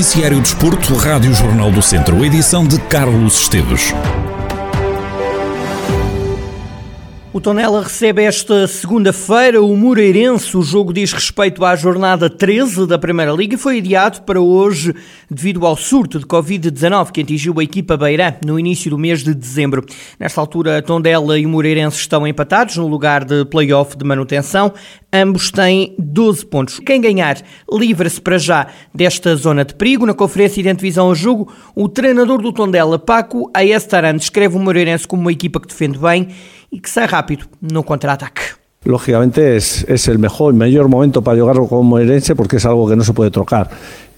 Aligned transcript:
Noticiário 0.00 0.40
Desporto, 0.40 0.94
Rádio 0.94 1.34
Jornal 1.34 1.70
do 1.70 1.82
Centro, 1.82 2.24
edição 2.24 2.66
de 2.66 2.78
Carlos 2.80 3.42
Esteves. 3.42 3.92
O 7.40 7.42
Tonela 7.42 7.82
recebe 7.82 8.22
esta 8.22 8.66
segunda-feira 8.66 9.62
o 9.62 9.74
Moreirense. 9.74 10.54
O 10.58 10.60
jogo 10.60 10.92
diz 10.92 11.10
respeito 11.10 11.64
à 11.64 11.74
jornada 11.74 12.28
13 12.28 12.86
da 12.86 12.98
Primeira 12.98 13.32
Liga 13.32 13.54
e 13.54 13.58
foi 13.58 13.78
adiado 13.78 14.20
para 14.24 14.38
hoje 14.38 14.94
devido 15.30 15.64
ao 15.64 15.74
surto 15.74 16.18
de 16.18 16.26
Covid-19 16.26 17.10
que 17.10 17.22
atingiu 17.22 17.58
a 17.58 17.64
equipa 17.64 17.96
Beirã 17.96 18.34
no 18.44 18.60
início 18.60 18.90
do 18.90 18.98
mês 18.98 19.24
de 19.24 19.32
dezembro. 19.32 19.82
Nesta 20.18 20.38
altura, 20.38 20.82
Tondela 20.82 21.38
e 21.38 21.46
o 21.46 21.48
Moreirense 21.48 21.96
estão 21.96 22.26
empatados 22.26 22.76
no 22.76 22.86
lugar 22.86 23.24
de 23.24 23.46
play-off 23.46 23.96
de 23.96 24.04
manutenção. 24.04 24.74
Ambos 25.10 25.50
têm 25.50 25.94
12 25.98 26.44
pontos. 26.44 26.78
Quem 26.78 27.00
ganhar 27.00 27.38
livra-se 27.72 28.20
para 28.20 28.36
já 28.36 28.66
desta 28.94 29.34
zona 29.34 29.64
de 29.64 29.74
perigo. 29.74 30.04
Na 30.04 30.12
conferência 30.12 30.62
de 30.62 30.68
antevisão 30.68 31.06
ao 31.06 31.14
jogo, 31.14 31.50
o 31.74 31.88
treinador 31.88 32.42
do 32.42 32.52
Tondela, 32.52 32.98
Paco 32.98 33.50
Aestaran, 33.54 34.18
descreve 34.18 34.56
o 34.56 34.60
Moreirense 34.60 35.08
como 35.08 35.22
uma 35.22 35.32
equipa 35.32 35.58
que 35.58 35.68
defende 35.68 35.98
bem 35.98 36.28
y 36.70 36.80
que 36.80 36.88
sea 36.88 37.06
rápido 37.06 37.46
no 37.60 37.82
contraataque. 37.82 38.42
Lógicamente 38.84 39.56
es, 39.56 39.84
es 39.88 40.08
el 40.08 40.18
mejor, 40.18 40.54
mayor 40.54 40.88
momento 40.88 41.22
para 41.22 41.38
jugar 41.40 41.56
con 41.68 41.86
Moreirense 41.86 42.34
porque 42.34 42.56
es 42.56 42.64
algo 42.64 42.88
que 42.88 42.96
no 42.96 43.04
se 43.04 43.12
puede 43.12 43.30
trocar. 43.30 43.68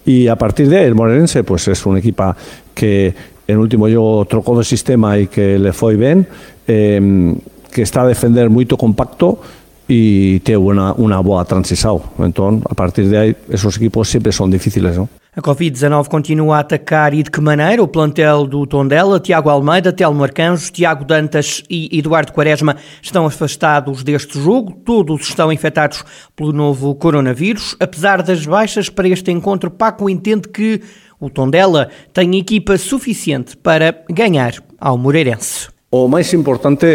Y 0.05 0.27
a 0.27 0.35
partir 0.37 0.69
de 0.69 0.77
ahí, 0.77 0.85
el 0.85 0.95
Moreirense 0.95 1.43
pues 1.43 1.67
es 1.67 1.85
un 1.85 1.97
equipo 1.97 2.33
que 2.73 3.13
en 3.47 3.57
último 3.57 3.87
yo 3.87 4.25
trocó 4.29 4.57
de 4.57 4.63
sistema 4.63 5.17
y 5.17 5.27
que 5.27 5.59
le 5.59 5.73
fue 5.73 5.95
bien, 5.95 6.27
eh, 6.67 7.35
que 7.71 7.81
está 7.81 8.03
a 8.03 8.07
defender 8.07 8.49
muy 8.49 8.65
compacto 8.65 9.41
y 9.87 10.39
tiene 10.39 10.57
una, 10.57 10.93
una 10.93 11.19
boa 11.19 11.43
transición. 11.45 11.99
Entonces, 12.19 12.65
a 12.69 12.73
partir 12.73 13.09
de 13.09 13.17
ahí, 13.17 13.35
esos 13.49 13.75
equipos 13.77 14.07
siempre 14.07 14.31
son 14.31 14.49
difíciles, 14.49 14.95
¿no? 14.97 15.09
A 15.35 15.41
Covid-19 15.41 16.09
continua 16.09 16.57
a 16.57 16.59
atacar 16.59 17.11
e 17.11 17.23
de 17.23 17.31
que 17.31 17.41
maneira 17.41 17.81
o 17.81 17.87
plantel 17.87 18.45
do 18.45 18.67
Tondela, 18.67 19.19
Tiago 19.19 19.49
Almeida, 19.49 19.91
Telmo 19.91 20.23
Arcanjos, 20.23 20.69
Tiago 20.69 21.03
Dantas 21.03 21.63
e 21.67 21.97
Eduardo 21.97 22.31
Quaresma 22.31 22.77
estão 23.01 23.25
afastados 23.25 24.03
deste 24.03 24.39
jogo. 24.39 24.73
Todos 24.85 25.21
estão 25.27 25.51
infectados 25.51 26.05
pelo 26.35 26.53
novo 26.53 26.93
coronavírus. 26.93 27.75
Apesar 27.79 28.21
das 28.21 28.45
baixas 28.45 28.89
para 28.89 29.07
este 29.07 29.31
encontro, 29.31 29.71
Paco 29.71 30.07
entende 30.07 30.47
que 30.49 30.81
o 31.19 31.31
Tondela 31.31 31.89
tem 32.13 32.37
equipa 32.37 32.77
suficiente 32.77 33.57
para 33.57 34.03
ganhar 34.11 34.53
ao 34.79 34.99
Moreirense. 34.99 35.67
O 35.89 36.07
mais 36.07 36.31
importante 36.31 36.85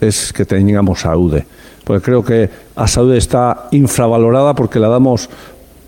é 0.00 0.08
que 0.32 0.44
tenhamos 0.44 1.00
saúde, 1.00 1.44
porque 1.84 2.04
creo 2.04 2.22
que 2.22 2.48
a 2.76 2.86
saúde 2.86 3.16
está 3.16 3.66
infravalorada 3.72 4.54
porque 4.54 4.78
la 4.78 4.88
damos 4.88 5.28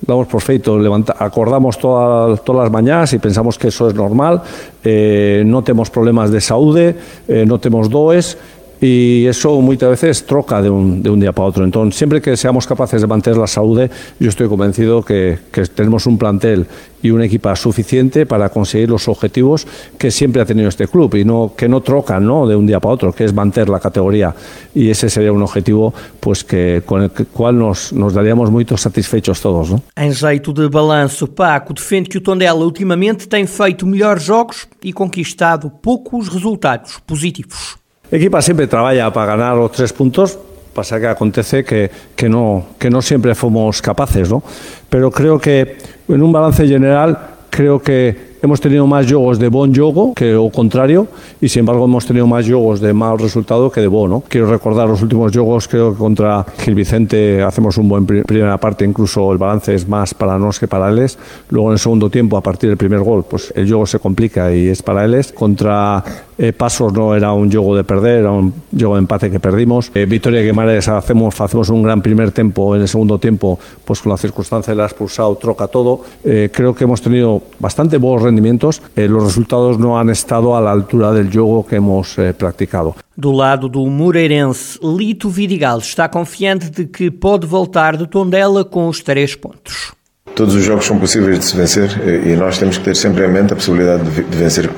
damos 0.06 0.26
por 0.26 0.42
feito, 0.42 0.78
levanta, 0.78 1.14
acordamos 1.18 1.78
todas, 1.78 2.40
las 2.46 2.70
mañanas 2.70 3.12
y 3.12 3.18
pensamos 3.18 3.58
que 3.58 3.68
eso 3.68 3.88
es 3.88 3.94
normal, 3.94 4.42
eh, 4.82 5.42
no 5.46 5.62
tenemos 5.62 5.90
problemas 5.90 6.30
de 6.30 6.40
saúde, 6.40 6.96
eh, 7.28 7.44
no 7.46 7.58
tenemos 7.58 7.88
does 7.88 8.36
y 8.82 9.26
eso 9.28 9.60
muchas 9.60 9.90
veces 9.90 10.26
troca 10.26 10.60
de 10.60 10.68
un, 10.68 11.04
de 11.04 11.08
un, 11.08 11.20
día 11.20 11.30
para 11.30 11.46
otro. 11.46 11.64
Entonces, 11.64 11.96
siempre 11.96 12.20
que 12.20 12.36
seamos 12.36 12.66
capaces 12.66 13.00
de 13.00 13.06
mantener 13.06 13.38
la 13.38 13.46
salud, 13.46 13.88
yo 14.18 14.28
estoy 14.28 14.48
convencido 14.48 15.04
que, 15.04 15.38
que, 15.52 15.62
tenemos 15.66 16.04
un 16.06 16.18
plantel 16.18 16.66
y 17.00 17.12
una 17.12 17.26
equipa 17.26 17.54
suficiente 17.54 18.26
para 18.26 18.48
conseguir 18.48 18.90
los 18.90 19.06
objetivos 19.06 19.68
que 19.96 20.10
siempre 20.10 20.42
ha 20.42 20.44
tenido 20.44 20.68
este 20.68 20.88
club 20.88 21.14
y 21.14 21.24
no 21.24 21.52
que 21.56 21.68
no 21.68 21.80
trocan 21.80 22.26
¿no? 22.26 22.44
de 22.48 22.56
un 22.56 22.66
día 22.66 22.80
para 22.80 22.94
otro, 22.94 23.12
que 23.12 23.24
es 23.24 23.32
mantener 23.32 23.68
la 23.68 23.78
categoría. 23.78 24.34
Y 24.74 24.90
ese 24.90 25.08
sería 25.08 25.32
un 25.32 25.42
objetivo 25.42 25.94
pues 26.18 26.42
que, 26.42 26.82
con 26.84 27.02
el 27.02 27.10
cual 27.10 27.56
nos, 27.56 27.92
nos 27.92 28.12
daríamos 28.14 28.50
muy 28.50 28.66
satisfechos 28.76 29.40
todos. 29.40 29.70
¿no? 29.70 29.82
Em 29.96 30.12
jeito 30.12 30.52
de 30.52 30.68
balanço, 30.68 31.28
Paco 31.28 31.72
defende 31.72 32.08
que 32.08 32.18
o 32.18 32.20
Tondela 32.20 32.54
ultimamente 32.54 33.28
tem 33.28 33.46
feito 33.46 33.86
melhores 33.86 34.24
jogos 34.24 34.66
e 34.82 34.92
conquistado 34.92 35.70
poucos 35.70 36.28
resultados 36.28 36.98
positivos. 37.06 37.81
Equipa 38.16 38.42
siempre 38.42 38.66
trabaja 38.66 39.12
para 39.12 39.36
ganar 39.36 39.56
los 39.56 39.72
tres 39.72 39.92
puntos, 39.92 40.38
pasa 40.74 41.00
que 41.00 41.06
acontece 41.06 41.64
que, 41.64 41.90
que, 42.14 42.28
no, 42.28 42.66
que 42.78 42.90
no 42.90 43.02
siempre 43.02 43.34
fuimos 43.34 43.82
capaces, 43.82 44.30
¿no? 44.30 44.42
Pero 44.88 45.10
creo 45.10 45.38
que 45.38 45.78
en 46.08 46.22
un 46.22 46.32
balance 46.32 46.66
general, 46.66 47.18
creo 47.50 47.80
que 47.80 48.31
hemos 48.42 48.60
tenido 48.60 48.86
más 48.86 49.06
juegos 49.06 49.38
de 49.38 49.48
buen 49.48 49.74
juego 49.74 50.12
que 50.14 50.34
o 50.34 50.50
contrario 50.50 51.06
y 51.40 51.48
sin 51.48 51.60
embargo 51.60 51.84
hemos 51.84 52.04
tenido 52.04 52.26
más 52.26 52.44
juegos 52.44 52.80
de 52.80 52.92
mal 52.92 53.18
resultado 53.18 53.70
que 53.70 53.80
de 53.80 53.86
bueno. 53.86 54.22
Quiero 54.28 54.50
recordar 54.50 54.88
los 54.88 55.00
últimos 55.00 55.32
juegos, 55.32 55.68
creo 55.68 55.92
que 55.92 55.98
contra 55.98 56.44
Gil 56.58 56.74
Vicente 56.74 57.40
hacemos 57.42 57.78
un 57.78 57.88
buen 57.88 58.04
primera 58.04 58.58
parte, 58.58 58.84
incluso 58.84 59.30
el 59.32 59.38
balance 59.38 59.74
es 59.74 59.88
más 59.88 60.12
para 60.12 60.32
nosotros 60.32 60.58
que 60.60 60.68
para 60.68 60.90
ellos. 60.90 61.18
Luego 61.50 61.68
en 61.68 61.74
el 61.74 61.78
segundo 61.78 62.10
tiempo, 62.10 62.36
a 62.36 62.40
partir 62.40 62.68
del 62.68 62.76
primer 62.76 63.00
gol, 63.00 63.24
pues 63.28 63.52
el 63.54 63.68
juego 63.68 63.86
se 63.86 64.00
complica 64.00 64.52
y 64.52 64.68
es 64.68 64.82
para 64.82 65.04
ellos. 65.04 65.32
Contra 65.32 66.02
eh, 66.38 66.52
Pasos 66.52 66.92
no 66.92 67.14
era 67.14 67.32
un 67.32 67.50
juego 67.50 67.76
de 67.76 67.84
perder, 67.84 68.20
era 68.20 68.32
un 68.32 68.52
juego 68.76 68.94
de 68.94 68.98
empate 69.00 69.30
que 69.30 69.38
perdimos. 69.38 69.92
Eh, 69.94 70.06
Victoria 70.06 70.42
Guimarães 70.42 70.88
hacemos, 70.88 71.40
hacemos 71.40 71.68
un 71.68 71.82
gran 71.82 72.02
primer 72.02 72.32
tiempo, 72.32 72.74
en 72.74 72.82
el 72.82 72.88
segundo 72.88 73.18
tiempo, 73.18 73.58
pues 73.84 74.00
con 74.00 74.10
la 74.10 74.18
circunstancia 74.18 74.72
de 74.72 74.78
la 74.78 74.86
expulsado, 74.86 75.36
troca 75.36 75.68
todo. 75.68 76.00
Eh, 76.24 76.50
creo 76.52 76.74
que 76.74 76.84
hemos 76.84 77.00
tenido 77.00 77.42
bastante 77.60 77.98
buenos 77.98 78.31
rendimientos, 78.32 78.82
eh, 78.96 79.06
los 79.06 79.24
resultados 79.24 79.78
no 79.78 79.98
han 79.98 80.10
estado 80.10 80.56
a 80.56 80.60
la 80.60 80.72
altura 80.72 81.12
del 81.12 81.30
juego 81.30 81.64
que 81.66 81.76
hemos 81.76 82.18
eh, 82.18 82.32
practicado. 82.32 82.96
Do 83.16 83.32
lado 83.32 83.68
do 83.68 83.86
Moreirense, 83.86 84.78
Lito 84.82 85.28
Vidigal 85.28 85.78
está 85.78 86.08
confiante 86.08 86.70
de 86.70 86.86
que 86.86 87.10
pode 87.10 87.46
voltar 87.46 87.96
de 87.96 88.06
Tondela 88.06 88.64
com 88.64 88.88
os 88.88 89.02
três 89.02 89.34
pontos. 89.34 89.92
Todos 90.34 90.54
os 90.54 90.64
jogos 90.64 90.86
são 90.86 90.98
possíveis 90.98 91.38
de 91.38 91.44
se 91.44 91.56
vencer 91.56 91.90
e 92.26 92.34
nós 92.36 92.56
temos 92.56 92.78
que 92.78 92.84
ter 92.84 92.96
sempre 92.96 93.26
em 93.26 93.30
mente 93.30 93.52
a 93.52 93.56
possibilidade 93.56 94.02
de 94.04 94.36
vencer 94.36 94.66
uh, 94.66 94.70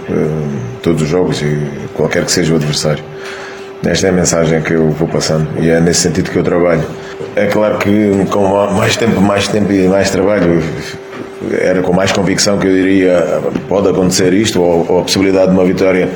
todos 0.82 1.02
os 1.02 1.08
jogos 1.08 1.40
e 1.42 1.56
qualquer 1.94 2.24
que 2.24 2.32
seja 2.32 2.54
o 2.54 2.56
adversário. 2.56 3.04
Esta 3.84 4.08
é 4.08 4.10
a 4.10 4.12
mensagem 4.12 4.62
que 4.62 4.72
eu 4.72 4.90
vou 4.90 5.06
passando 5.06 5.46
e 5.62 5.68
é 5.68 5.80
nesse 5.80 6.00
sentido 6.00 6.30
que 6.30 6.38
eu 6.38 6.42
trabalho. 6.42 6.82
É 7.36 7.46
claro 7.46 7.78
que 7.78 8.24
com 8.30 8.48
mais 8.72 8.96
tempo, 8.96 9.20
mais 9.20 9.46
tempo 9.46 9.70
e 9.72 9.86
mais 9.86 10.10
trabalho 10.10 10.60
era 11.60 11.82
com 11.82 11.92
mais 11.92 12.12
convicção 12.12 12.58
que 12.58 12.66
eu 12.66 12.72
diria 12.72 13.40
pode 13.68 13.88
acontecer 13.88 14.32
isto 14.32 14.60
ou, 14.60 14.86
ou 14.88 14.98
a 15.00 15.02
possibilidade 15.02 15.48
de 15.48 15.52
uma 15.52 15.64
vitória 15.64 16.08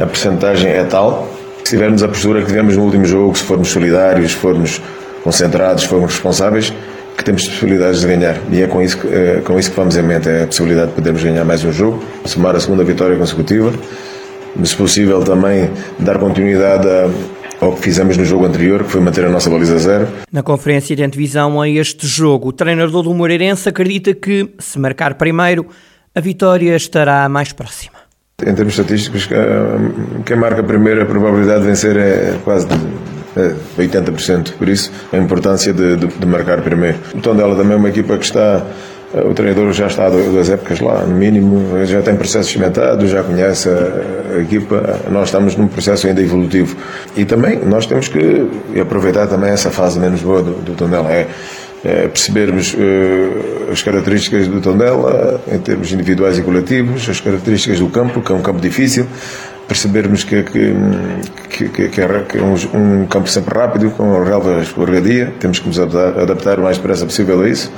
a 0.00 0.06
percentagem 0.06 0.70
é 0.70 0.84
tal 0.84 1.28
se 1.64 1.70
tivermos 1.70 2.02
a 2.02 2.08
postura 2.08 2.40
que 2.40 2.46
tivemos 2.46 2.76
no 2.76 2.84
último 2.84 3.04
jogo 3.04 3.36
se 3.36 3.44
formos 3.44 3.68
solidários 3.68 4.32
se 4.32 4.36
formos 4.38 4.80
concentrados 5.22 5.82
se 5.82 5.88
formos 5.88 6.12
responsáveis 6.12 6.72
que 7.16 7.24
temos 7.24 7.46
possibilidades 7.46 8.00
de 8.00 8.06
ganhar. 8.06 8.36
E 8.50 8.62
é 8.62 8.66
com 8.66 8.80
isso, 8.80 8.98
é 9.10 9.42
com 9.44 9.58
isso 9.58 9.70
que 9.70 9.76
vamos 9.76 9.96
em 9.96 10.02
mente 10.02 10.28
é 10.28 10.44
a 10.44 10.46
possibilidade 10.46 10.88
de 10.88 10.94
podermos 10.94 11.22
ganhar 11.22 11.44
mais 11.44 11.64
um 11.64 11.72
jogo 11.72 12.02
somar 12.24 12.56
a 12.56 12.60
segunda 12.60 12.82
vitória 12.84 13.16
consecutiva 13.16 13.72
se 14.64 14.76
possível 14.76 15.22
também 15.22 15.70
dar 15.98 16.18
continuidade 16.18 16.86
a 16.86 17.08
ao 17.62 17.76
que 17.76 17.80
fizemos 17.80 18.16
no 18.16 18.24
jogo 18.24 18.44
anterior, 18.44 18.82
que 18.82 18.90
foi 18.90 19.00
manter 19.00 19.24
a 19.24 19.28
nossa 19.28 19.48
baliza 19.48 19.78
zero. 19.78 20.08
Na 20.32 20.42
conferência 20.42 20.96
de 20.96 21.04
antevisão 21.04 21.60
a 21.60 21.68
este 21.68 22.08
jogo, 22.08 22.48
o 22.48 22.52
treinador 22.52 23.04
do 23.04 23.14
Moreirense 23.14 23.68
acredita 23.68 24.12
que, 24.12 24.50
se 24.58 24.80
marcar 24.80 25.14
primeiro, 25.14 25.68
a 26.12 26.20
vitória 26.20 26.74
estará 26.74 27.28
mais 27.28 27.52
próxima. 27.52 27.94
Em 28.44 28.52
termos 28.52 28.76
estatísticos, 28.76 29.28
quem 30.26 30.36
marca 30.36 30.64
primeiro, 30.64 31.02
a 31.02 31.06
probabilidade 31.06 31.60
de 31.60 31.66
vencer 31.68 31.96
é 31.96 32.34
quase 32.42 32.66
de 32.66 32.74
80%. 33.78 34.54
Por 34.54 34.68
isso, 34.68 34.90
a 35.12 35.16
importância 35.16 35.72
de, 35.72 35.96
de, 35.96 36.08
de 36.08 36.26
marcar 36.26 36.62
primeiro. 36.62 36.98
O 37.14 37.20
Tondela 37.20 37.54
também 37.54 37.74
é 37.74 37.76
uma 37.76 37.90
equipa 37.90 38.18
que 38.18 38.24
está 38.24 38.66
o 39.14 39.34
treinador 39.34 39.72
já 39.72 39.86
está 39.88 40.06
há 40.06 40.10
duas 40.10 40.48
épocas 40.48 40.80
lá, 40.80 41.04
no 41.04 41.14
mínimo, 41.14 41.84
já 41.84 42.00
tem 42.00 42.16
processos 42.16 42.50
cimentados, 42.50 43.10
já 43.10 43.22
conhece 43.22 43.68
a, 43.68 44.40
equipa. 44.40 45.00
Nós 45.10 45.28
estamos 45.28 45.54
num 45.54 45.68
processo 45.68 46.06
ainda 46.06 46.22
evolutivo. 46.22 46.74
E 47.14 47.26
também 47.26 47.58
nós 47.58 47.84
temos 47.84 48.08
que 48.08 48.48
aproveitar 48.80 49.26
também 49.26 49.50
essa 49.50 49.70
fase 49.70 50.00
menos 50.00 50.22
boa 50.22 50.42
do, 50.42 50.52
do 50.52 50.72
Tondela. 50.72 51.10
É, 51.10 51.26
é 51.84 52.08
percebermos 52.08 52.72
uh, 52.74 53.72
as 53.72 53.82
características 53.82 54.48
do 54.48 54.60
Tondela 54.60 55.42
em 55.52 55.58
termos 55.58 55.92
individuais 55.92 56.38
e 56.38 56.42
coletivos, 56.42 57.06
as 57.08 57.20
características 57.20 57.80
do 57.80 57.88
campo, 57.88 58.22
que 58.22 58.32
é 58.32 58.34
um 58.34 58.40
campo 58.40 58.60
difícil, 58.60 59.06
percebermos 59.68 60.24
que, 60.24 60.42
que, 60.42 61.68
que, 61.68 61.88
que 61.88 62.00
é, 62.00 62.04
é 62.04 62.42
um, 62.42 63.02
um, 63.02 63.06
campo 63.06 63.28
sempre 63.28 63.58
rápido, 63.58 63.90
com 63.90 64.22
relvas 64.22 64.68
por 64.70 64.88
dia, 65.02 65.34
temos 65.38 65.58
que 65.58 65.66
nos 65.66 65.78
adaptar, 65.78 66.22
adaptar 66.22 66.58
o 66.58 66.62
mais 66.62 66.78
depressa 66.78 67.04
possível 67.04 67.42
a 67.42 67.48
isso 67.48 67.70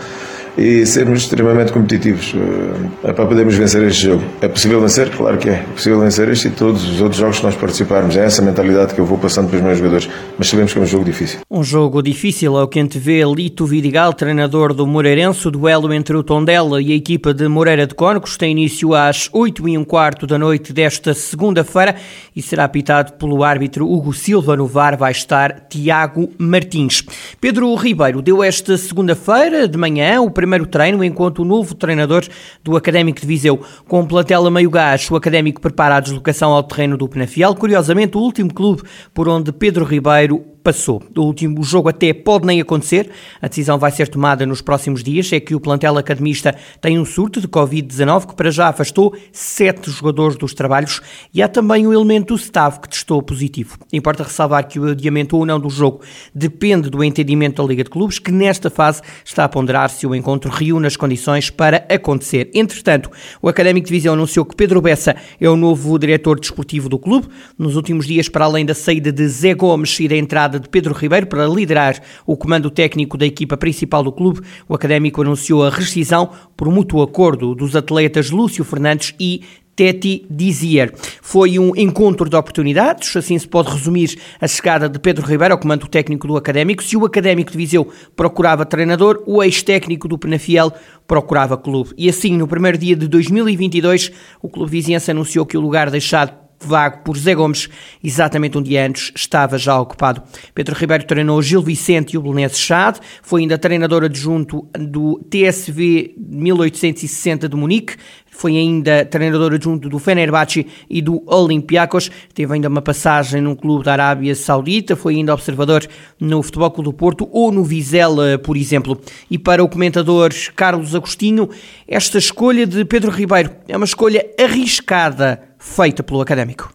e 0.56 0.86
sermos 0.86 1.20
extremamente 1.20 1.72
competitivos 1.72 2.34
uh, 2.34 3.12
para 3.12 3.26
podermos 3.26 3.54
vencer 3.54 3.82
este 3.82 4.04
jogo. 4.04 4.22
É 4.40 4.48
possível 4.48 4.80
vencer? 4.80 5.10
Claro 5.10 5.36
que 5.38 5.48
é. 5.48 5.54
É 5.54 5.72
possível 5.74 6.00
vencer 6.00 6.28
este 6.28 6.48
e 6.48 6.50
todos 6.50 6.84
os 6.88 7.00
outros 7.00 7.20
jogos 7.20 7.38
que 7.38 7.44
nós 7.44 7.56
participarmos. 7.56 8.16
É 8.16 8.24
essa 8.24 8.40
mentalidade 8.40 8.94
que 8.94 9.00
eu 9.00 9.04
vou 9.04 9.18
passando 9.18 9.48
para 9.48 9.56
os 9.56 9.62
meus 9.62 9.78
jogadores. 9.78 10.08
Mas 10.38 10.48
sabemos 10.48 10.72
que 10.72 10.78
é 10.78 10.82
um 10.82 10.86
jogo 10.86 11.04
difícil. 11.04 11.40
Um 11.50 11.64
jogo 11.64 12.02
difícil 12.02 12.56
é 12.58 12.62
o 12.62 12.68
que 12.68 12.78
antevê 12.78 13.22
Lito 13.24 13.66
Vidigal, 13.66 14.12
treinador 14.12 14.72
do 14.72 14.86
Moreirense. 14.86 15.48
O 15.48 15.50
duelo 15.50 15.92
entre 15.92 16.16
o 16.16 16.22
Tondela 16.22 16.80
e 16.80 16.92
a 16.92 16.94
equipa 16.94 17.34
de 17.34 17.48
Moreira 17.48 17.86
de 17.86 17.94
Cónicos 17.94 18.36
tem 18.36 18.52
início 18.52 18.94
às 18.94 19.28
8 19.32 19.68
e 19.68 19.76
um 19.76 19.84
quarto 19.84 20.26
da 20.26 20.38
noite 20.38 20.72
desta 20.72 21.14
segunda-feira 21.14 21.96
e 22.34 22.42
será 22.42 22.64
apitado 22.64 23.12
pelo 23.14 23.42
árbitro 23.42 23.90
Hugo 23.90 24.12
Silva. 24.12 24.56
No 24.56 24.66
VAR 24.66 24.96
vai 24.96 25.12
estar 25.12 25.66
Tiago 25.68 26.30
Martins. 26.38 27.02
Pedro 27.40 27.74
Ribeiro 27.74 28.22
deu 28.22 28.42
esta 28.42 28.76
segunda-feira 28.76 29.66
de 29.66 29.78
manhã 29.78 30.20
o 30.20 30.30
primeiro 30.44 30.66
treino 30.66 31.02
enquanto 31.02 31.38
o 31.38 31.44
novo 31.44 31.74
treinador 31.74 32.22
do 32.62 32.76
Académico 32.76 33.18
de 33.18 33.26
Viseu. 33.26 33.60
Com 33.88 34.00
o 34.00 34.06
plantel 34.06 34.50
meio 34.50 34.68
gás, 34.68 35.10
o 35.10 35.16
Académico 35.16 35.58
prepara 35.58 35.96
a 35.96 36.00
deslocação 36.00 36.52
ao 36.52 36.62
terreno 36.62 36.98
do 36.98 37.08
Penafiel. 37.08 37.54
Curiosamente, 37.54 38.18
o 38.18 38.20
último 38.20 38.52
clube 38.52 38.82
por 39.14 39.26
onde 39.26 39.50
Pedro 39.52 39.86
Ribeiro 39.86 40.53
passou. 40.64 41.02
O 41.14 41.20
último 41.20 41.62
jogo 41.62 41.90
até 41.90 42.12
pode 42.14 42.46
nem 42.46 42.60
acontecer, 42.60 43.10
a 43.40 43.46
decisão 43.46 43.78
vai 43.78 43.92
ser 43.92 44.08
tomada 44.08 44.46
nos 44.46 44.62
próximos 44.62 45.04
dias. 45.04 45.30
É 45.32 45.38
que 45.38 45.54
o 45.54 45.60
plantel 45.60 45.98
academista 45.98 46.56
tem 46.80 46.98
um 46.98 47.04
surto 47.04 47.40
de 47.40 47.46
Covid-19 47.46 48.28
que 48.28 48.34
para 48.34 48.50
já 48.50 48.68
afastou 48.68 49.14
sete 49.30 49.90
jogadores 49.90 50.36
dos 50.36 50.54
trabalhos 50.54 51.02
e 51.32 51.42
há 51.42 51.48
também 51.48 51.86
o 51.86 51.92
elemento 51.92 52.28
do 52.28 52.36
staff 52.36 52.80
que 52.80 52.88
testou 52.88 53.22
positivo. 53.22 53.76
Importa 53.92 54.24
ressalvar 54.24 54.66
que 54.66 54.80
o 54.80 54.90
adiamento 54.90 55.36
ou 55.36 55.44
não 55.44 55.60
do 55.60 55.68
jogo 55.68 56.00
depende 56.34 56.88
do 56.88 57.04
entendimento 57.04 57.62
da 57.62 57.68
Liga 57.68 57.84
de 57.84 57.90
Clubes, 57.90 58.18
que 58.18 58.32
nesta 58.32 58.70
fase 58.70 59.02
está 59.22 59.44
a 59.44 59.48
ponderar 59.48 59.90
se 59.90 60.06
o 60.06 60.14
encontro 60.14 60.50
reúne 60.50 60.86
as 60.86 60.96
condições 60.96 61.50
para 61.50 61.86
acontecer. 61.90 62.50
Entretanto, 62.54 63.10
o 63.42 63.48
Académico 63.48 63.86
de 63.86 63.92
Visão 63.92 64.14
anunciou 64.14 64.46
que 64.46 64.56
Pedro 64.56 64.80
Bessa 64.80 65.14
é 65.38 65.48
o 65.48 65.56
novo 65.56 65.98
diretor 65.98 66.40
desportivo 66.40 66.88
do 66.88 66.98
clube. 66.98 67.28
Nos 67.58 67.76
últimos 67.76 68.06
dias, 68.06 68.30
para 68.30 68.46
além 68.46 68.64
da 68.64 68.74
saída 68.74 69.12
de 69.12 69.28
Zé 69.28 69.52
Gomes 69.52 70.00
e 70.00 70.08
da 70.08 70.16
entrada 70.16 70.53
chegada 70.54 70.60
de 70.60 70.68
Pedro 70.68 70.94
Ribeiro 70.94 71.26
para 71.26 71.46
liderar 71.46 72.00
o 72.26 72.36
comando 72.36 72.70
técnico 72.70 73.16
da 73.16 73.26
equipa 73.26 73.56
principal 73.56 74.02
do 74.02 74.12
clube, 74.12 74.40
o 74.68 74.74
Académico 74.74 75.20
anunciou 75.20 75.64
a 75.64 75.70
rescisão 75.70 76.30
por 76.56 76.68
mútuo 76.70 77.02
acordo 77.02 77.54
dos 77.54 77.74
atletas 77.74 78.30
Lúcio 78.30 78.64
Fernandes 78.64 79.14
e 79.18 79.42
Teti 79.74 80.24
Dizier. 80.30 80.92
Foi 81.20 81.58
um 81.58 81.74
encontro 81.74 82.28
de 82.28 82.36
oportunidades, 82.36 83.16
assim 83.16 83.36
se 83.36 83.48
pode 83.48 83.70
resumir 83.70 84.16
a 84.40 84.46
chegada 84.46 84.88
de 84.88 85.00
Pedro 85.00 85.26
Ribeiro 85.26 85.54
ao 85.54 85.60
comando 85.60 85.88
técnico 85.88 86.28
do 86.28 86.36
Académico. 86.36 86.82
Se 86.82 86.96
o 86.96 87.04
Académico 87.04 87.50
de 87.50 87.58
Viseu 87.58 87.88
procurava 88.14 88.64
treinador, 88.64 89.22
o 89.26 89.42
ex-técnico 89.42 90.06
do 90.06 90.16
Penafiel 90.16 90.72
procurava 91.08 91.56
clube. 91.56 91.90
E 91.98 92.08
assim, 92.08 92.36
no 92.36 92.46
primeiro 92.46 92.78
dia 92.78 92.94
de 92.94 93.08
2022, 93.08 94.12
o 94.40 94.48
clube 94.48 94.70
viziense 94.70 95.10
anunciou 95.10 95.44
que 95.44 95.56
o 95.56 95.60
lugar 95.60 95.90
deixado 95.90 96.43
vago 96.66 96.98
por 97.04 97.16
Zé 97.16 97.34
Gomes, 97.34 97.68
exatamente 98.02 98.58
um 98.58 98.62
dia 98.62 98.86
antes, 98.86 99.12
estava 99.14 99.58
já 99.58 99.78
ocupado. 99.78 100.22
Pedro 100.54 100.74
Ribeiro 100.74 101.04
treinou 101.04 101.40
Gil 101.42 101.62
Vicente 101.62 102.14
e 102.14 102.18
o 102.18 102.22
Belenenses 102.22 102.58
Chade, 102.58 103.00
foi 103.22 103.42
ainda 103.42 103.58
treinador 103.58 104.04
adjunto 104.04 104.68
do 104.78 105.18
TSV 105.30 106.14
1860 106.16 107.48
de 107.48 107.56
Munique, 107.56 107.96
foi 108.34 108.56
ainda 108.56 109.04
treinador 109.04 109.54
adjunto 109.54 109.88
do 109.88 109.98
Fenerbahçe 109.98 110.66
e 110.90 111.00
do 111.00 111.22
Olympiacos, 111.26 112.10
teve 112.34 112.52
ainda 112.52 112.68
uma 112.68 112.82
passagem 112.82 113.40
num 113.40 113.54
clube 113.54 113.84
da 113.84 113.92
Arábia 113.92 114.34
Saudita, 114.34 114.96
foi 114.96 115.14
ainda 115.14 115.32
observador 115.32 115.86
no 116.20 116.42
Futebol 116.42 116.70
Clube 116.70 116.90
do 116.90 116.92
Porto 116.92 117.28
ou 117.30 117.52
no 117.52 117.62
Vizela, 117.62 118.36
por 118.38 118.56
exemplo. 118.56 119.00
E 119.30 119.38
para 119.38 119.62
o 119.62 119.68
comentador 119.68 120.30
Carlos 120.56 120.94
Agostinho, 120.94 121.48
esta 121.86 122.18
escolha 122.18 122.66
de 122.66 122.84
Pedro 122.84 123.10
Ribeiro 123.10 123.52
é 123.68 123.76
uma 123.76 123.86
escolha 123.86 124.26
arriscada 124.38 125.53
feita 125.64 126.02
pelo 126.02 126.20
académico? 126.20 126.70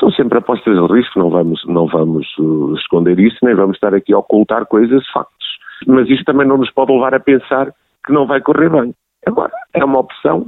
São 0.00 0.10
sempre 0.10 0.38
apostas 0.38 0.74
de 0.74 0.92
risco, 0.92 1.18
não 1.18 1.30
vamos, 1.30 1.60
não 1.66 1.86
vamos 1.86 2.26
uh, 2.38 2.74
esconder 2.74 3.18
isso, 3.18 3.36
nem 3.42 3.54
vamos 3.54 3.76
estar 3.76 3.94
aqui 3.94 4.12
a 4.12 4.18
ocultar 4.18 4.66
coisas, 4.66 5.06
factos. 5.12 5.46
Mas 5.86 6.08
isto 6.08 6.24
também 6.24 6.46
não 6.46 6.56
nos 6.56 6.70
pode 6.70 6.92
levar 6.92 7.14
a 7.14 7.20
pensar 7.20 7.72
que 8.04 8.12
não 8.12 8.26
vai 8.26 8.40
correr 8.40 8.70
bem. 8.70 8.94
Agora, 9.26 9.52
é 9.72 9.84
uma 9.84 10.00
opção, 10.00 10.46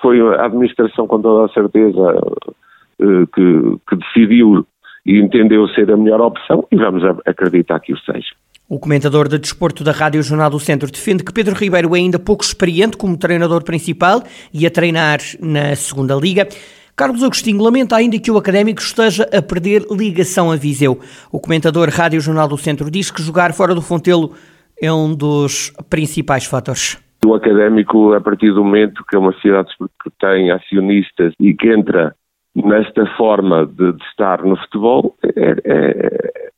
foi 0.00 0.20
a 0.20 0.46
administração 0.46 1.06
com 1.06 1.20
toda 1.20 1.46
a 1.46 1.48
certeza 1.52 2.00
uh, 2.00 3.26
que, 3.34 3.78
que 3.88 3.96
decidiu 3.96 4.66
e 5.04 5.20
entendeu 5.20 5.68
ser 5.68 5.90
a 5.90 5.96
melhor 5.96 6.20
opção 6.20 6.66
e 6.70 6.76
vamos 6.76 7.02
acreditar 7.24 7.80
que 7.80 7.92
o 7.92 7.98
seja. 7.98 8.34
O 8.68 8.80
comentador 8.80 9.28
de 9.28 9.38
desporto 9.38 9.84
da 9.84 9.92
Rádio 9.92 10.20
Jornal 10.24 10.50
do 10.50 10.58
Centro 10.58 10.90
defende 10.90 11.22
que 11.22 11.32
Pedro 11.32 11.54
Ribeiro 11.54 11.94
é 11.94 11.98
ainda 12.00 12.18
pouco 12.18 12.42
experiente 12.42 12.96
como 12.96 13.16
treinador 13.16 13.62
principal 13.62 14.20
e 14.52 14.66
a 14.66 14.70
treinar 14.70 15.20
na 15.40 15.76
segunda 15.76 16.16
liga. 16.16 16.48
Carlos 16.96 17.22
Agostinho 17.22 17.62
lamenta 17.62 17.94
ainda 17.94 18.18
que 18.18 18.30
o 18.30 18.38
académico 18.38 18.80
esteja 18.80 19.24
a 19.24 19.42
perder 19.42 19.84
ligação 19.90 20.50
a 20.50 20.56
Viseu. 20.56 20.98
O 21.30 21.38
comentador 21.38 21.90
Rádio 21.90 22.18
Jornal 22.22 22.48
do 22.48 22.56
Centro 22.56 22.90
diz 22.90 23.10
que 23.10 23.20
jogar 23.20 23.52
fora 23.52 23.74
do 23.74 23.82
Fontelo 23.82 24.32
é 24.80 24.90
um 24.90 25.14
dos 25.14 25.74
principais 25.90 26.46
fatores. 26.46 26.98
O 27.22 27.34
académico, 27.34 28.14
a 28.14 28.20
partir 28.22 28.50
do 28.50 28.64
momento 28.64 29.04
que 29.06 29.14
é 29.14 29.18
uma 29.18 29.38
cidade 29.42 29.68
que 29.78 30.10
tem 30.18 30.50
acionistas 30.50 31.34
e 31.38 31.52
que 31.52 31.68
entra 31.68 32.14
nesta 32.54 33.04
forma 33.18 33.66
de, 33.66 33.92
de 33.92 34.04
estar 34.04 34.42
no 34.42 34.56
futebol, 34.56 35.14
é, 35.22 35.54
é, 35.66 36.50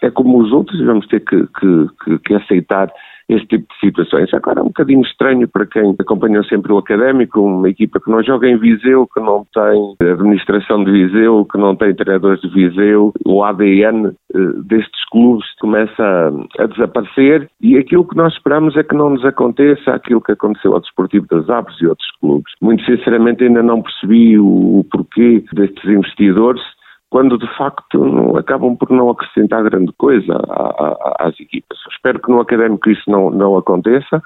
é, 0.00 0.10
como 0.12 0.38
os 0.38 0.52
outros, 0.52 0.78
vamos 0.84 1.08
ter 1.08 1.24
que, 1.24 1.44
que, 1.58 2.18
que 2.20 2.34
aceitar 2.34 2.88
este 3.28 3.46
tipo 3.46 3.66
de 3.72 3.80
situações. 3.80 4.32
Agora 4.34 4.60
é 4.60 4.62
um 4.62 4.66
bocadinho 4.66 5.02
estranho 5.02 5.48
para 5.48 5.66
quem 5.66 5.94
acompanhou 5.98 6.44
sempre 6.44 6.72
o 6.72 6.78
académico, 6.78 7.40
uma 7.40 7.68
equipa 7.68 8.00
que 8.00 8.10
não 8.10 8.22
joga 8.22 8.48
em 8.48 8.58
Viseu, 8.58 9.06
que 9.12 9.20
não 9.20 9.46
tem 9.52 10.10
administração 10.10 10.84
de 10.84 10.90
Viseu, 10.90 11.46
que 11.50 11.58
não 11.58 11.76
tem 11.76 11.94
treinadores 11.94 12.40
de 12.40 12.48
Viseu, 12.48 13.12
o 13.24 13.42
ADN 13.42 14.08
eh, 14.08 14.38
destes 14.64 15.04
clubes 15.10 15.46
começa 15.60 16.02
a, 16.02 16.62
a, 16.62 16.66
desaparecer 16.66 17.48
e 17.60 17.76
aquilo 17.76 18.06
que 18.06 18.16
nós 18.16 18.32
esperamos 18.32 18.76
é 18.76 18.82
que 18.82 18.94
não 18.94 19.10
nos 19.10 19.24
aconteça 19.24 19.92
aquilo 19.92 20.20
que 20.20 20.32
aconteceu 20.32 20.72
ao 20.72 20.80
Desportivo 20.80 21.26
das 21.30 21.48
Aves 21.48 21.80
e 21.80 21.86
outros 21.86 22.08
clubes. 22.20 22.52
Muito 22.60 22.84
sinceramente 22.84 23.44
ainda 23.44 23.62
não 23.62 23.82
percebi 23.82 24.38
o, 24.38 24.80
o 24.80 24.84
porquê 24.90 25.44
destes 25.52 25.84
investidores 25.84 26.62
quando 27.12 27.36
de 27.36 27.46
facto 27.58 28.38
acabam 28.38 28.74
por 28.74 28.90
não 28.90 29.10
acrescentar 29.10 29.62
grande 29.64 29.92
coisa 29.98 30.32
às 31.18 31.38
equipas. 31.38 31.78
espero 31.90 32.18
que 32.18 32.30
no 32.30 32.40
académico 32.40 32.88
isso 32.88 33.02
não, 33.06 33.30
não 33.30 33.54
aconteça. 33.58 34.22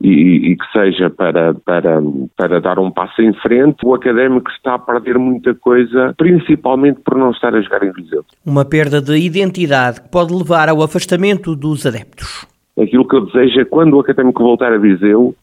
E, 0.00 0.50
e, 0.50 0.56
que 0.56 0.64
seja 0.72 1.08
para, 1.10 1.54
para, 1.54 2.02
para 2.36 2.60
dar 2.60 2.76
um 2.80 2.90
passo 2.90 3.22
em 3.22 3.32
frente. 3.34 3.86
O 3.86 3.94
académico 3.94 4.50
está 4.50 4.74
a 4.74 4.78
perder 4.78 5.16
muita 5.16 5.54
coisa, 5.54 6.12
principalmente 6.18 6.98
por 7.04 7.16
não 7.16 7.30
estar 7.30 7.54
a 7.54 7.60
jogar 7.60 7.84
em 7.84 7.92
Viseu. 7.92 8.24
Uma 8.44 8.64
perda 8.64 9.00
de 9.00 9.16
identidade 9.16 10.00
que 10.00 10.08
pode 10.08 10.34
levar 10.34 10.68
ao 10.68 10.82
afastamento 10.82 11.54
dos 11.54 11.86
adeptos. 11.86 12.44
Aquilo 12.76 13.06
que 13.06 13.14
eu 13.14 13.26
desejo 13.26 13.60
é 13.60 13.64
quando 13.64 13.94
o 13.94 14.00
académico 14.00 14.42
voltar 14.42 14.72
a 14.72 14.78
Viseu, 14.78 15.36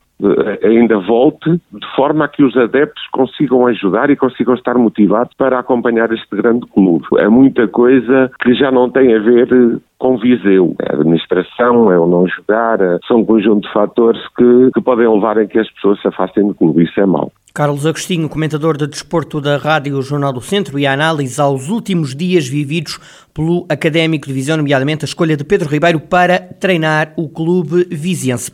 ainda 0.63 0.99
volte, 0.99 1.49
de 1.49 1.95
forma 1.95 2.25
a 2.25 2.27
que 2.27 2.43
os 2.43 2.55
adeptos 2.57 3.03
consigam 3.11 3.65
ajudar 3.67 4.09
e 4.09 4.15
consigam 4.15 4.53
estar 4.53 4.77
motivados 4.77 5.33
para 5.37 5.59
acompanhar 5.59 6.11
este 6.11 6.35
grande 6.35 6.65
clube. 6.67 7.05
É 7.17 7.27
muita 7.29 7.67
coisa 7.67 8.31
que 8.41 8.53
já 8.53 8.71
não 8.71 8.89
tem 8.89 9.15
a 9.15 9.19
ver 9.19 9.79
com 9.97 10.17
Viseu. 10.17 10.75
A 10.81 10.93
administração, 10.93 11.91
é 11.91 11.99
o 11.99 12.07
não 12.07 12.27
jogar, 12.27 12.81
é, 12.81 12.97
são 13.07 13.19
um 13.19 13.25
conjunto 13.25 13.67
de 13.67 13.73
fatores 13.73 14.21
que, 14.35 14.71
que 14.73 14.81
podem 14.81 15.07
levar 15.07 15.37
a 15.37 15.45
que 15.45 15.59
as 15.59 15.69
pessoas 15.71 16.01
se 16.01 16.07
afastem 16.07 16.47
do 16.47 16.55
clube. 16.55 16.83
Isso 16.83 16.99
é 16.99 17.05
mau. 17.05 17.31
Carlos 17.53 17.85
Agostinho, 17.85 18.29
comentador 18.29 18.77
de 18.77 18.87
desporto 18.87 19.41
da 19.41 19.57
Rádio 19.57 20.01
Jornal 20.01 20.31
do 20.31 20.39
Centro 20.39 20.79
e 20.79 20.85
a 20.85 20.93
análise 20.93 21.41
aos 21.41 21.69
últimos 21.69 22.15
dias 22.15 22.47
vividos 22.47 22.99
pelo 23.33 23.65
Académico 23.67 24.27
de 24.27 24.33
Visão, 24.33 24.55
nomeadamente 24.55 25.03
a 25.03 25.07
escolha 25.07 25.35
de 25.35 25.43
Pedro 25.43 25.67
Ribeiro 25.67 25.99
para 25.99 26.39
treinar 26.39 27.11
o 27.17 27.27
clube 27.27 27.85
viziense. 27.89 28.51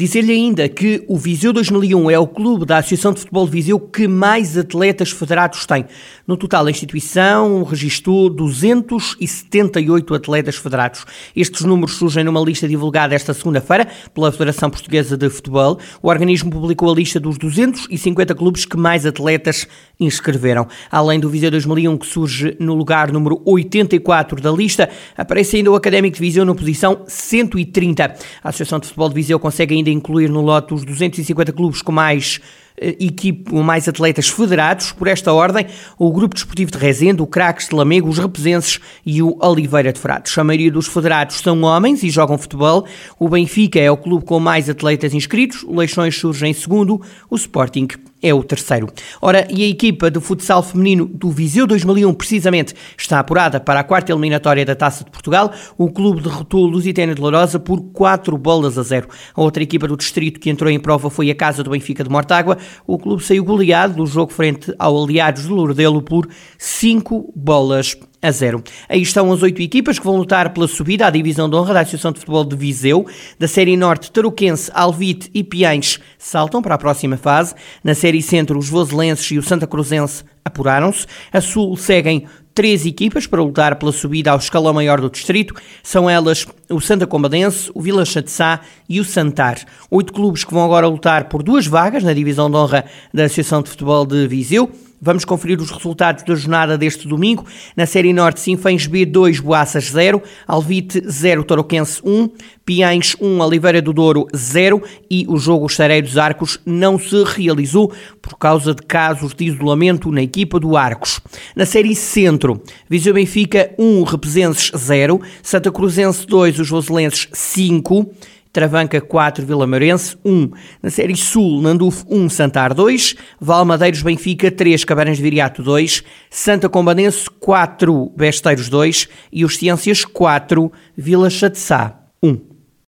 Dizer-lhe 0.00 0.32
ainda 0.32 0.66
que 0.66 1.04
o 1.06 1.18
Viseu 1.18 1.52
2001 1.52 2.10
é 2.10 2.18
o 2.18 2.26
clube 2.26 2.64
da 2.64 2.78
Associação 2.78 3.12
de 3.12 3.20
Futebol 3.20 3.44
de 3.44 3.52
Viseu 3.52 3.78
que 3.78 4.08
mais 4.08 4.56
atletas 4.56 5.10
federados 5.10 5.66
tem. 5.66 5.84
No 6.26 6.38
total, 6.38 6.64
a 6.64 6.70
instituição 6.70 7.62
registrou 7.64 8.30
278 8.30 10.14
atletas 10.14 10.56
federados. 10.56 11.04
Estes 11.36 11.66
números 11.66 11.96
surgem 11.96 12.24
numa 12.24 12.40
lista 12.40 12.66
divulgada 12.66 13.14
esta 13.14 13.34
segunda-feira 13.34 13.86
pela 14.14 14.32
Federação 14.32 14.70
Portuguesa 14.70 15.18
de 15.18 15.28
Futebol. 15.28 15.78
O 16.02 16.08
organismo 16.08 16.50
publicou 16.50 16.90
a 16.90 16.94
lista 16.94 17.20
dos 17.20 17.36
250 17.36 18.34
clubes 18.34 18.64
que 18.64 18.78
mais 18.78 19.04
atletas 19.04 19.66
inscreveram. 19.98 20.66
Além 20.90 21.20
do 21.20 21.28
Viseu 21.28 21.50
2001, 21.50 21.98
que 21.98 22.06
surge 22.06 22.56
no 22.58 22.74
lugar 22.74 23.12
número 23.12 23.42
84 23.44 24.40
da 24.40 24.50
lista, 24.50 24.88
aparece 25.14 25.58
ainda 25.58 25.70
o 25.70 25.74
Académico 25.74 26.14
de 26.14 26.22
Viseu 26.22 26.46
na 26.46 26.54
posição 26.54 27.02
130. 27.06 28.14
A 28.42 28.48
Associação 28.48 28.78
de 28.78 28.86
Futebol 28.86 29.10
de 29.10 29.14
Viseu 29.14 29.38
consegue 29.38 29.74
ainda 29.74 29.89
incluir 29.92 30.28
no 30.28 30.40
lote 30.40 30.74
os 30.74 30.84
250 30.84 31.52
clubes 31.52 31.82
com 31.82 31.92
mais 31.92 32.40
equipe, 32.80 33.52
mais 33.54 33.88
atletas 33.88 34.28
federados. 34.28 34.92
Por 34.92 35.06
esta 35.06 35.32
ordem, 35.32 35.66
o 35.98 36.10
Grupo 36.10 36.34
Desportivo 36.34 36.70
de 36.70 36.78
Rezende, 36.78 37.22
o 37.22 37.26
Craques 37.26 37.68
de 37.68 37.74
Lamego, 37.74 38.08
os 38.08 38.18
Represenses 38.18 38.80
e 39.04 39.22
o 39.22 39.36
Oliveira 39.40 39.92
de 39.92 40.00
Fratos. 40.00 40.36
A 40.38 40.44
maioria 40.44 40.70
dos 40.70 40.86
federados 40.86 41.36
são 41.36 41.62
homens 41.62 42.02
e 42.02 42.10
jogam 42.10 42.38
futebol. 42.38 42.86
O 43.18 43.28
Benfica 43.28 43.78
é 43.78 43.90
o 43.90 43.96
clube 43.96 44.24
com 44.24 44.40
mais 44.40 44.68
atletas 44.68 45.14
inscritos. 45.14 45.62
O 45.64 45.76
Leixões 45.76 46.16
surge 46.16 46.46
em 46.46 46.52
segundo. 46.52 47.00
O 47.28 47.36
Sporting 47.36 47.88
é 48.22 48.34
o 48.34 48.42
terceiro. 48.42 48.88
Ora, 49.20 49.46
e 49.50 49.64
a 49.64 49.68
equipa 49.68 50.10
de 50.10 50.20
futsal 50.20 50.62
feminino 50.62 51.06
do 51.06 51.30
Viseu 51.30 51.66
2001, 51.66 52.12
precisamente, 52.14 52.74
está 52.96 53.18
apurada 53.18 53.58
para 53.58 53.80
a 53.80 53.84
quarta 53.84 54.12
eliminatória 54.12 54.64
da 54.64 54.74
Taça 54.74 55.04
de 55.04 55.10
Portugal. 55.10 55.50
O 55.78 55.90
clube 55.90 56.20
derrotou 56.20 56.64
o 56.64 56.66
Lusitânia 56.66 57.14
de 57.14 57.20
Lourosa 57.20 57.58
por 57.58 57.80
4 57.92 58.36
bolas 58.36 58.76
a 58.76 58.82
0. 58.82 59.08
A 59.34 59.40
outra 59.40 59.62
equipa 59.62 59.88
do 59.88 59.96
distrito 59.96 60.38
que 60.38 60.50
entrou 60.50 60.70
em 60.70 60.78
prova 60.78 61.08
foi 61.08 61.30
a 61.30 61.34
Casa 61.34 61.62
do 61.62 61.70
Benfica 61.70 62.04
de 62.04 62.10
Mortágua. 62.10 62.58
O 62.86 62.98
clube 62.98 63.22
saiu 63.24 63.44
goleado 63.44 63.94
do 63.94 64.06
jogo 64.06 64.32
frente 64.32 64.74
ao 64.78 65.02
Aliados 65.02 65.44
de 65.44 65.48
Lourdelo 65.48 66.02
por 66.02 66.28
5 66.58 67.32
bolas 67.34 67.96
a 68.22 68.30
zero. 68.30 68.62
Aí 68.88 69.00
estão 69.00 69.32
as 69.32 69.42
oito 69.42 69.62
equipas 69.62 69.98
que 69.98 70.04
vão 70.04 70.16
lutar 70.16 70.52
pela 70.52 70.68
subida 70.68 71.06
à 71.06 71.10
divisão 71.10 71.48
de 71.48 71.56
honra 71.56 71.74
da 71.74 71.80
Associação 71.80 72.12
de 72.12 72.18
Futebol 72.18 72.44
de 72.44 72.56
Viseu. 72.56 73.06
Da 73.38 73.48
Série 73.48 73.76
Norte, 73.76 74.10
Tarouquense, 74.10 74.70
Alvite 74.74 75.30
e 75.32 75.42
Piães 75.42 75.98
saltam 76.18 76.60
para 76.60 76.74
a 76.74 76.78
próxima 76.78 77.16
fase. 77.16 77.54
Na 77.82 77.94
Série 77.94 78.22
Centro, 78.22 78.58
os 78.58 78.68
Voselenses 78.68 79.30
e 79.30 79.38
o 79.38 79.42
Santa 79.42 79.66
Cruzense 79.66 80.24
apuraram-se. 80.44 81.06
A 81.32 81.40
Sul 81.40 81.76
seguem 81.76 82.26
três 82.52 82.84
equipas 82.84 83.26
para 83.26 83.42
lutar 83.42 83.76
pela 83.76 83.92
subida 83.92 84.30
ao 84.30 84.38
escalão 84.38 84.74
maior 84.74 85.00
do 85.00 85.08
distrito. 85.08 85.54
São 85.82 86.10
elas 86.10 86.46
o 86.68 86.80
Santa 86.80 87.06
Combadense, 87.06 87.70
o 87.74 87.80
Vila 87.80 88.04
Chatzá 88.04 88.60
e 88.88 89.00
o 89.00 89.04
Santar. 89.04 89.58
Oito 89.90 90.12
clubes 90.12 90.44
que 90.44 90.52
vão 90.52 90.64
agora 90.64 90.86
lutar 90.86 91.24
por 91.28 91.42
duas 91.42 91.66
vagas 91.66 92.04
na 92.04 92.12
divisão 92.12 92.50
de 92.50 92.56
honra 92.56 92.84
da 93.14 93.24
Associação 93.24 93.62
de 93.62 93.70
Futebol 93.70 94.04
de 94.04 94.26
Viseu. 94.28 94.70
Vamos 95.02 95.24
conferir 95.24 95.58
os 95.58 95.70
resultados 95.70 96.22
da 96.24 96.34
jornada 96.34 96.76
deste 96.76 97.08
domingo. 97.08 97.46
Na 97.74 97.86
Série 97.86 98.12
Norte, 98.12 98.38
Sinfãs 98.38 98.86
B 98.86 99.06
2, 99.06 99.40
Boaças 99.40 99.90
0, 99.90 100.22
Alvite 100.46 101.02
0, 101.08 101.42
Toroquense 101.42 102.02
1, 102.04 102.28
Piães 102.66 103.16
1, 103.18 103.40
Oliveira 103.40 103.80
do 103.80 103.94
Douro 103.94 104.26
0 104.36 104.82
e 105.10 105.24
o 105.26 105.38
jogo 105.38 105.66
Estareiros 105.66 106.18
Arcos 106.18 106.60
não 106.66 106.98
se 106.98 107.24
realizou 107.24 107.90
por 108.20 108.36
causa 108.36 108.74
de 108.74 108.82
casos 108.82 109.32
de 109.32 109.46
isolamento 109.46 110.12
na 110.12 110.20
equipa 110.20 110.60
do 110.60 110.76
Arcos. 110.76 111.18
Na 111.56 111.64
Série 111.64 111.96
Centro, 111.96 112.62
Viseu 112.86 113.14
Benfica 113.14 113.74
1, 113.78 114.02
Represenses 114.02 114.70
0, 114.76 115.18
Santa 115.42 115.72
Cruzense 115.72 116.26
2, 116.26 116.58
os 116.58 116.68
Roselenses 116.68 117.26
5, 117.32 118.14
Travanca 118.52 119.00
4, 119.00 119.46
Vila 119.46 119.66
Meirense 119.66 120.16
1. 120.24 120.50
Na 120.82 120.90
Série 120.90 121.16
Sul, 121.16 121.62
Nandufo 121.62 122.04
1, 122.10 122.28
Santar 122.28 122.74
2. 122.74 123.14
Valmadeiros 123.40 124.02
Benfica 124.02 124.50
3, 124.50 124.84
Cabarões 124.84 125.18
de 125.18 125.22
Viriato 125.22 125.62
2. 125.62 126.02
Santa 126.28 126.68
Combanense 126.68 127.30
4, 127.38 128.12
Besteiros 128.16 128.68
2. 128.68 129.08
E 129.32 129.44
os 129.44 129.56
Ciências 129.56 130.04
4, 130.04 130.72
Vila 130.96 131.30
Chatzá 131.30 131.96
1. 132.22 132.49